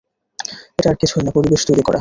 [0.77, 1.89] এটা আর কিছুই না, পরিবেশ তৈরি করা।